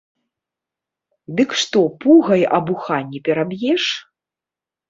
[1.41, 3.83] Дык што, пугай абуха не пераб'еш?